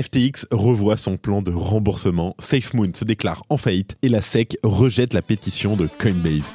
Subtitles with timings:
[0.00, 5.12] FTX revoit son plan de remboursement, SafeMoon se déclare en faillite et la SEC rejette
[5.12, 6.54] la pétition de Coinbase.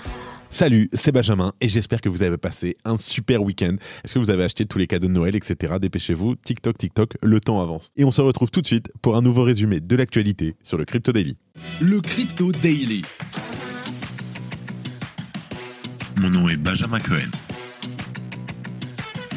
[0.49, 3.75] Salut, c'est Benjamin et j'espère que vous avez passé un super week-end.
[4.03, 5.75] Est-ce que vous avez acheté tous les cadeaux de Noël, etc.
[5.79, 7.91] Dépêchez-vous, TikTok, TikTok, le temps avance.
[7.97, 10.85] Et on se retrouve tout de suite pour un nouveau résumé de l'actualité sur le
[10.85, 11.37] Crypto Daily.
[11.81, 13.03] Le Crypto Daily.
[16.17, 17.29] Mon nom est Benjamin Cohen.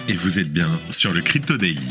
[0.09, 1.91] Et vous êtes bien sur le Crypto Daily.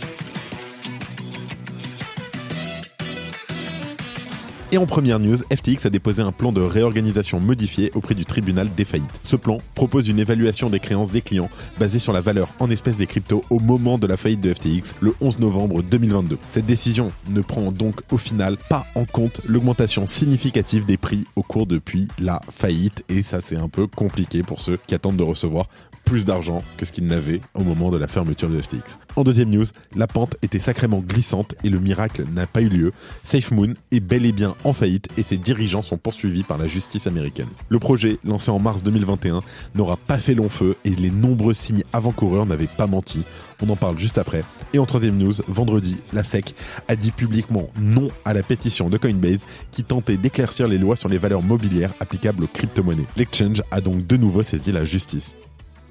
[4.73, 8.69] Et en première news, FTX a déposé un plan de réorganisation modifié auprès du tribunal
[8.73, 9.19] des faillites.
[9.21, 12.95] Ce plan propose une évaluation des créances des clients basée sur la valeur en espèces
[12.95, 16.37] des cryptos au moment de la faillite de FTX le 11 novembre 2022.
[16.47, 21.43] Cette décision ne prend donc au final pas en compte l'augmentation significative des prix au
[21.43, 25.23] cours depuis la faillite et ça c'est un peu compliqué pour ceux qui attendent de
[25.23, 25.67] recevoir
[26.05, 28.99] plus d'argent que ce qu'ils n'avaient au moment de la fermeture de FTX.
[29.15, 32.91] En deuxième news, la pente était sacrément glissante et le miracle n'a pas eu lieu.
[33.23, 37.07] SafeMoon est bel et bien en faillite et ses dirigeants sont poursuivis par la justice
[37.07, 37.49] américaine.
[37.69, 39.41] Le projet, lancé en mars 2021,
[39.75, 43.23] n'aura pas fait long feu et les nombreux signes avant-coureurs n'avaient pas menti.
[43.61, 44.43] On en parle juste après.
[44.73, 46.55] Et en troisième news, vendredi, la SEC
[46.87, 51.09] a dit publiquement non à la pétition de Coinbase qui tentait d'éclaircir les lois sur
[51.09, 53.05] les valeurs mobilières applicables aux crypto-monnaies.
[53.17, 55.37] L'exchange a donc de nouveau saisi la justice.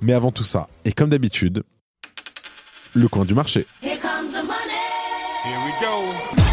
[0.02, 1.62] Mais avant tout ça, et comme d'habitude,
[2.94, 3.66] le coin du marché.
[3.82, 4.80] Here comes the money.
[5.44, 6.49] Here we go.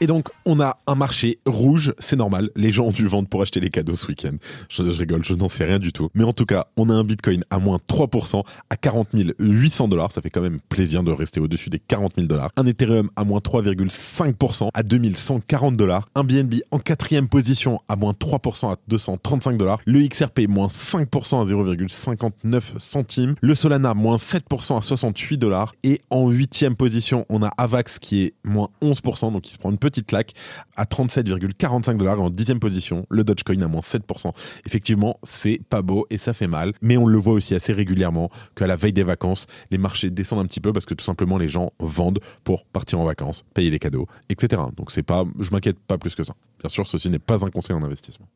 [0.00, 2.50] Et donc, on a un marché rouge, c'est normal.
[2.56, 4.36] Les gens ont dû vendre pour acheter les cadeaux ce week-end.
[4.68, 6.08] Je, rigole, je n'en sais rien du tout.
[6.14, 10.12] Mais en tout cas, on a un Bitcoin à moins 3% à 40 800 dollars.
[10.12, 12.50] Ça fait quand même plaisir de rester au-dessus des 40 000 dollars.
[12.56, 16.08] Un Ethereum à moins 3,5% à 2140 dollars.
[16.14, 19.78] Un BNB en quatrième position à moins 3% à 235 dollars.
[19.84, 23.34] Le XRP moins 5% à 0,59 centimes.
[23.40, 25.74] Le Solana moins 7% à 68 dollars.
[25.82, 29.70] Et en huitième position, on a Avax qui est moins 11%, donc il se prend
[29.70, 30.32] une petite claque
[30.76, 32.20] à 37,45 dollars.
[32.20, 34.32] En dixième position, le Dogecoin à moins 7%.
[34.66, 36.72] Effectivement, c'est pas beau et ça fait mal.
[36.82, 40.40] Mais on le voit aussi assez régulièrement qu'à la veille des vacances, les marchés descendent
[40.40, 43.70] un petit peu parce que tout simplement les gens vendent pour partir en vacances, payer
[43.70, 44.62] les cadeaux, etc.
[44.76, 46.34] Donc c'est pas, je m'inquiète pas plus que ça.
[46.60, 48.26] Bien sûr, ceci n'est pas un conseil en investissement.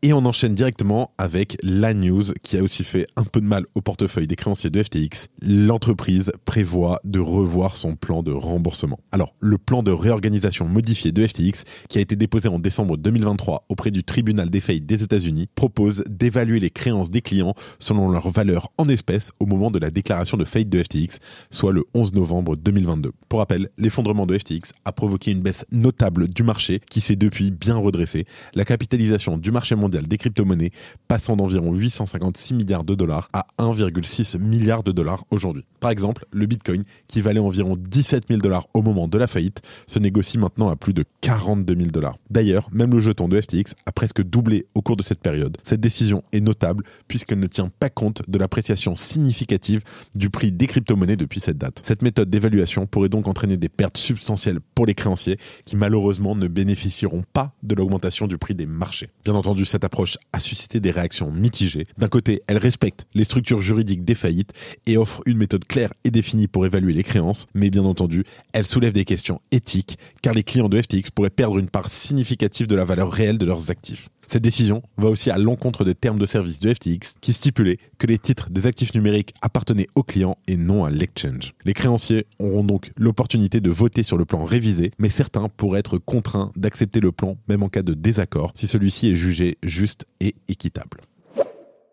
[0.00, 3.66] Et on enchaîne directement avec la news qui a aussi fait un peu de mal
[3.74, 5.26] au portefeuille des créanciers de FTX.
[5.42, 9.00] L'entreprise prévoit de revoir son plan de remboursement.
[9.10, 13.64] Alors, le plan de réorganisation modifié de FTX, qui a été déposé en décembre 2023
[13.68, 18.30] auprès du tribunal des faillites des États-Unis, propose d'évaluer les créances des clients selon leur
[18.30, 21.18] valeur en espèces au moment de la déclaration de faillite de FTX,
[21.50, 23.10] soit le 11 novembre 2022.
[23.28, 27.50] Pour rappel, l'effondrement de FTX a provoqué une baisse notable du marché qui s'est depuis
[27.50, 28.26] bien redressé.
[28.54, 30.70] La capitalisation du marché mondial des crypto-monnaies
[31.08, 35.64] passant d'environ 856 milliards de dollars à 1,6 milliard de dollars aujourd'hui.
[35.80, 39.62] Par exemple, le Bitcoin, qui valait environ 17 000 dollars au moment de la faillite,
[39.86, 42.18] se négocie maintenant à plus de 42 000 dollars.
[42.30, 45.56] D'ailleurs, même le jeton de FTX a presque doublé au cours de cette période.
[45.62, 49.82] Cette décision est notable puisqu'elle ne tient pas compte de l'appréciation significative
[50.14, 51.80] du prix des crypto-monnaies depuis cette date.
[51.84, 56.48] Cette méthode d'évaluation pourrait donc entraîner des pertes substantielles pour les créanciers qui malheureusement ne
[56.48, 59.08] bénéficieront pas de l'augmentation du prix des marchés.
[59.24, 61.86] Bien entendu, cette approche a suscité des réactions mitigées.
[61.96, 64.52] D'un côté, elle respecte les structures juridiques des faillites
[64.86, 68.66] et offre une méthode claire et définie pour évaluer les créances, mais bien entendu, elle
[68.66, 72.76] soulève des questions éthiques car les clients de FTX pourraient perdre une part significative de
[72.76, 74.08] la valeur réelle de leurs actifs.
[74.30, 78.06] Cette décision va aussi à l'encontre des termes de service de FTX qui stipulaient que
[78.06, 81.54] les titres des actifs numériques appartenaient aux clients et non à l'exchange.
[81.64, 85.96] Les créanciers auront donc l'opportunité de voter sur le plan révisé, mais certains pourraient être
[85.96, 90.34] contraints d'accepter le plan même en cas de désaccord si celui-ci est jugé juste et
[90.48, 91.00] équitable.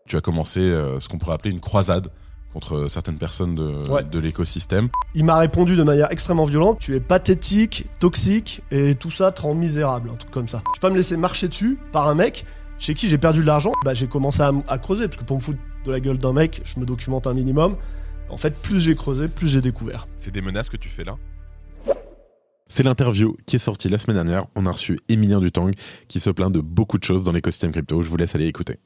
[0.06, 2.09] Tu as commencé euh, ce qu'on pourrait appeler une croisade
[2.55, 4.01] contre certaines personnes de, Ouais.
[4.05, 4.88] de l'écosystème.
[5.13, 9.41] Il m'a répondu de manière extrêmement violente Tu es pathétique, toxique, et tout ça te
[9.41, 10.63] rend misérable, un truc comme ça.
[10.73, 12.46] Je peux pas me laisser marcher dessus par un mec
[12.79, 13.73] chez qui j'ai perdu de l'argent?
[13.84, 16.61] Bah, j'ai commencé à creuser, parce que pour me foutre de la gueule d'un mec,
[16.63, 17.75] je me documente un minimum.
[18.29, 20.07] En fait, plus j'ai creusé, plus j'ai découvert.
[20.17, 21.17] C'est des menaces que tu fais là?
[22.67, 24.46] C'est l'interview qui est sortie la semaine dernière.
[24.55, 25.72] On a reçu Emilien Dutang
[26.07, 28.02] qui se plaint de beaucoup de choses dans l'écosystème crypto.
[28.02, 28.79] Je vous laisse aller écouter.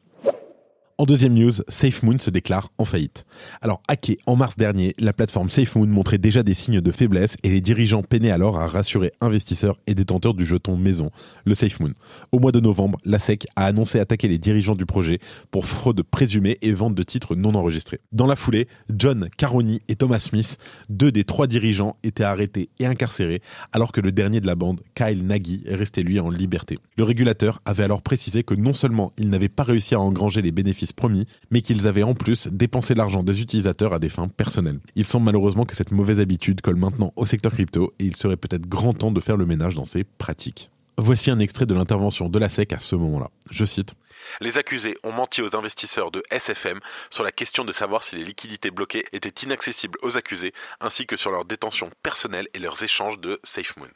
[1.00, 3.26] En deuxième news, SafeMoon se déclare en faillite.
[3.62, 7.50] Alors, hacké en mars dernier, la plateforme SafeMoon montrait déjà des signes de faiblesse et
[7.50, 11.10] les dirigeants peinaient alors à rassurer investisseurs et détenteurs du jeton maison,
[11.46, 11.94] le SafeMoon.
[12.34, 15.20] Au mois de novembre, la SEC a annoncé attaquer les dirigeants du projet
[15.52, 18.02] pour fraude présumée et vente de titres non enregistrés.
[18.12, 20.58] Dans la foulée, John Caroni et Thomas Smith,
[20.90, 23.42] deux des trois dirigeants, étaient arrêtés et incarcérés,
[23.72, 26.78] alors que le dernier de la bande, Kyle Nagy, restait lui en liberté.
[26.98, 30.52] Le régulateur avait alors précisé que non seulement il n'avait pas réussi à engranger les
[30.52, 34.80] bénéfices promis, mais qu'ils avaient en plus dépensé l'argent des utilisateurs à des fins personnelles.
[34.96, 38.38] Il semble malheureusement que cette mauvaise habitude colle maintenant au secteur crypto et il serait
[38.38, 40.70] peut-être grand temps de faire le ménage dans ces pratiques.
[40.98, 43.30] Voici un extrait de l'intervention de la SEC à ce moment-là.
[43.52, 43.96] Je cite.
[44.42, 48.26] Les accusés ont menti aux investisseurs de SFM sur la question de savoir si les
[48.26, 53.20] liquidités bloquées étaient inaccessibles aux accusés, ainsi que sur leur détention personnelle et leurs échanges
[53.20, 53.88] de SafeMoon.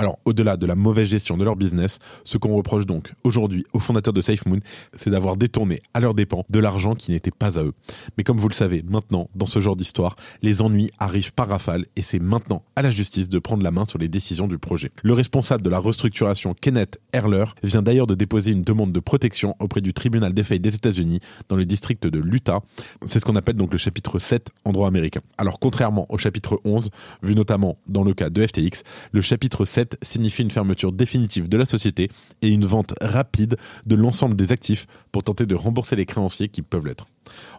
[0.00, 3.80] Alors, au-delà de la mauvaise gestion de leur business, ce qu'on reproche donc aujourd'hui aux
[3.80, 4.60] fondateurs de SafeMoon,
[4.94, 7.74] c'est d'avoir détourné à leurs dépens de l'argent qui n'était pas à eux.
[8.16, 11.84] Mais comme vous le savez, maintenant, dans ce genre d'histoire, les ennuis arrivent par rafale
[11.96, 14.90] et c'est maintenant à la justice de prendre la main sur les décisions du projet.
[15.02, 19.54] Le responsable de la restructuration, Kenneth Erler, vient d'ailleurs de déposer une demande de protection
[19.58, 21.20] auprès du tribunal des des États-Unis
[21.50, 22.60] dans le district de l'Utah.
[23.04, 25.20] C'est ce qu'on appelle donc le chapitre 7 en droit américain.
[25.36, 26.88] Alors, contrairement au chapitre 11,
[27.22, 28.82] vu notamment dans le cas de FTX,
[29.12, 32.08] le chapitre 7 signifie une fermeture définitive de la société
[32.42, 33.56] et une vente rapide
[33.86, 37.06] de l'ensemble des actifs pour tenter de rembourser les créanciers qui peuvent l'être.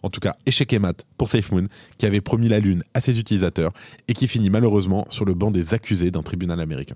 [0.04, 1.68] En tout cas, échec et mat pour SafeMoon,
[1.98, 3.72] qui avait promis la lune à ses utilisateurs
[4.07, 6.95] et qui finit malheureusement sur le banc des accusés d'un tribunal américain.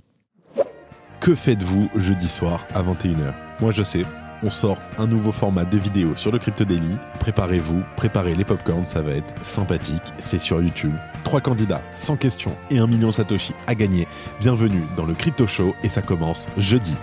[1.22, 4.04] Que faites-vous jeudi soir à 21h Moi je sais,
[4.44, 6.98] on sort un nouveau format de vidéo sur le Crypto Daily.
[7.20, 10.14] Préparez-vous, préparez les popcorns, ça va être sympathique.
[10.18, 10.96] C'est sur YouTube.
[11.24, 14.08] Trois candidats, 100 questions et un million Satoshi à gagner.
[14.40, 16.96] Bienvenue dans le Crypto Show et ça commence jeudi.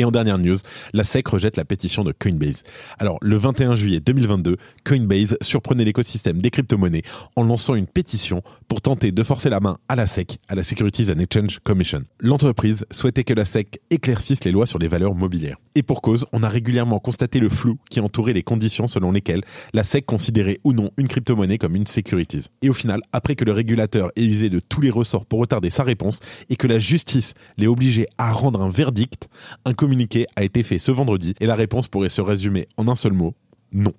[0.00, 0.56] Et en dernière news,
[0.94, 2.62] la SEC rejette la pétition de Coinbase.
[2.98, 7.02] Alors, le 21 juillet 2022, Coinbase surprenait l'écosystème des crypto-monnaies
[7.36, 10.64] en lançant une pétition pour tenter de forcer la main à la SEC, à la
[10.64, 12.00] Securities and Exchange Commission.
[12.18, 15.58] L'entreprise souhaitait que la SEC éclaircisse les lois sur les valeurs mobilières.
[15.74, 19.42] Et pour cause, on a régulièrement constaté le flou qui entourait les conditions selon lesquelles
[19.74, 22.46] la SEC considérait ou non une crypto-monnaie comme une securities.
[22.62, 25.68] Et au final, après que le régulateur ait usé de tous les ressorts pour retarder
[25.68, 29.28] sa réponse et que la justice l'ait obligé à rendre un verdict,
[29.66, 32.94] un communiqué a été fait ce vendredi et la réponse pourrait se résumer en un
[32.94, 33.34] seul mot,
[33.72, 33.92] non.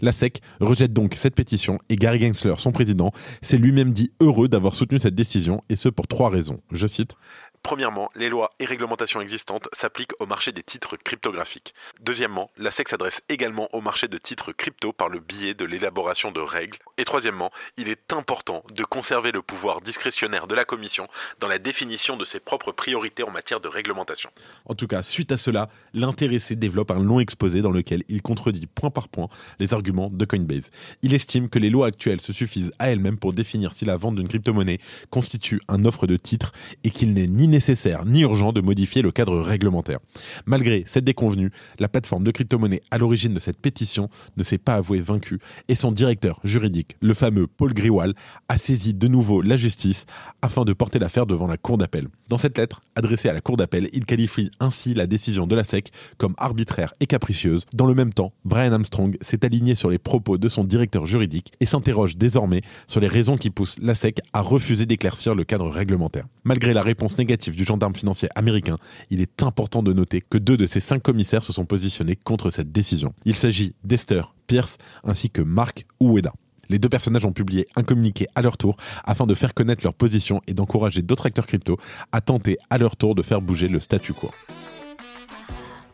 [0.00, 4.48] La SEC rejette donc cette pétition et Gary Gensler, son président, s'est lui-même dit heureux
[4.48, 6.58] d'avoir soutenu cette décision et ce pour trois raisons.
[6.72, 7.14] Je cite
[7.62, 11.74] Premièrement, les lois et réglementations existantes s'appliquent au marché des titres cryptographiques.
[12.00, 16.32] Deuxièmement, la SEC s'adresse également au marché de titres crypto par le biais de l'élaboration
[16.32, 16.78] de règles.
[16.96, 21.06] Et troisièmement, il est important de conserver le pouvoir discrétionnaire de la Commission
[21.38, 24.30] dans la définition de ses propres priorités en matière de réglementation.
[24.64, 28.66] En tout cas, suite à cela, l'intéressé développe un long exposé dans lequel il contredit
[28.66, 29.28] point par point
[29.58, 30.70] les arguments de Coinbase.
[31.02, 34.16] Il estime que les lois actuelles se suffisent à elles-mêmes pour définir si la vente
[34.16, 34.78] d'une crypto-monnaie
[35.10, 36.52] constitue un offre de titre
[36.84, 39.98] et qu'il n'est ni nécessaire ni urgent de modifier le cadre réglementaire.
[40.46, 44.74] Malgré cette déconvenue, la plateforme de crypto-monnaie à l'origine de cette pétition ne s'est pas
[44.74, 45.38] avouée vaincue
[45.68, 48.14] et son directeur juridique, le fameux Paul Griwal,
[48.48, 50.06] a saisi de nouveau la justice
[50.42, 52.08] afin de porter l'affaire devant la Cour d'appel.
[52.28, 55.64] Dans cette lettre adressée à la Cour d'appel, il qualifie ainsi la décision de la
[55.64, 57.66] SEC comme arbitraire et capricieuse.
[57.74, 61.52] Dans le même temps, Brian Armstrong s'est aligné sur les propos de son directeur juridique
[61.60, 65.68] et s'interroge désormais sur les raisons qui poussent la SEC à refuser d'éclaircir le cadre
[65.68, 66.26] réglementaire.
[66.50, 68.76] Malgré la réponse négative du gendarme financier américain,
[69.08, 72.50] il est important de noter que deux de ces cinq commissaires se sont positionnés contre
[72.50, 73.14] cette décision.
[73.24, 76.32] Il s'agit d'Esther Pierce ainsi que Mark Ueda.
[76.68, 79.94] Les deux personnages ont publié un communiqué à leur tour afin de faire connaître leur
[79.94, 81.76] position et d'encourager d'autres acteurs crypto
[82.10, 84.32] à tenter à leur tour de faire bouger le statu quo.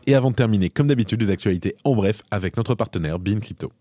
[0.07, 3.71] Et avant de terminer, comme d'habitude, les actualités en bref avec notre partenaire Bean Crypto.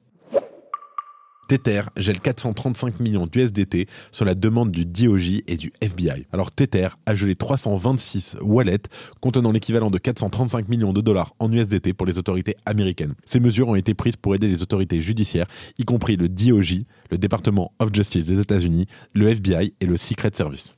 [1.49, 6.26] Tether gèle 435 millions d'USDT sur la demande du DOJ et du FBI.
[6.33, 8.88] Alors Tether a gelé 326 wallets
[9.21, 13.15] contenant l'équivalent de 435 millions de dollars en USDT pour les autorités américaines.
[13.25, 15.47] Ces mesures ont été prises pour aider les autorités judiciaires,
[15.79, 20.31] y compris le DOJ, le Department of Justice des États-Unis, le FBI et le Secret
[20.33, 20.75] Service.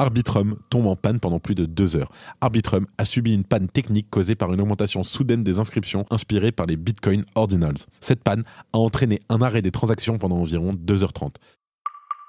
[0.00, 2.10] Arbitrum tombe en panne pendant plus de deux heures.
[2.40, 6.64] Arbitrum a subi une panne technique causée par une augmentation soudaine des inscriptions inspirées par
[6.64, 7.84] les Bitcoin Ordinals.
[8.00, 11.34] Cette panne a entraîné un arrêt des transactions pendant environ 2h30.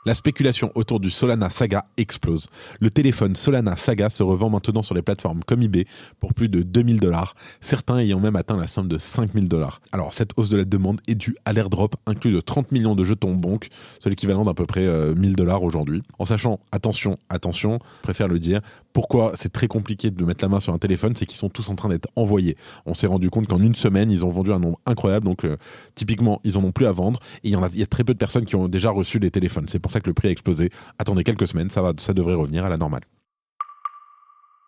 [0.04, 2.48] La spéculation autour du Solana Saga explose.
[2.80, 5.86] Le téléphone Solana Saga se revend maintenant sur les plateformes comme eBay
[6.20, 9.80] pour plus de 2000 dollars, certains ayant même atteint la somme de 5000 dollars.
[9.92, 13.04] Alors cette hausse de la demande est due à l'airdrop inclus de 30 millions de
[13.04, 13.68] jetons bonk,
[14.00, 16.02] soit l'équivalent d'à peu près 1000 euh, dollars aujourd'hui.
[16.18, 18.62] En sachant, attention, attention, je préfère le dire,
[18.94, 21.70] pourquoi c'est très compliqué de mettre la main sur un téléphone, c'est qu'ils sont tous
[21.70, 22.58] en train d'être envoyés.
[22.88, 25.58] On s'est rendu compte qu'en une semaine, ils ont vendu un nombre incroyable, donc euh,
[25.94, 28.46] typiquement, ils en ont plus à vendre, et il y a, très peu de personnes
[28.46, 29.66] qui ont déjà reçu des téléphones.
[29.70, 30.70] C'est ça que le prix a explosé.
[31.00, 33.04] Attendez quelques semaines, ça, ça devrait revenir à la normale.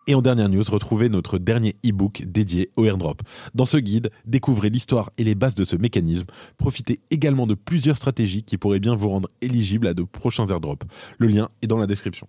[0.06, 3.22] Et en dernière news, retrouvez notre dernier e-book dédié au airdrop.
[3.54, 6.26] Dans ce guide, découvrez l'histoire et les bases de ce mécanisme.
[6.58, 10.86] Profitez également de plusieurs stratégies qui pourraient bien vous rendre éligible à de prochains airdrops.
[11.18, 12.28] Le lien est dans la description.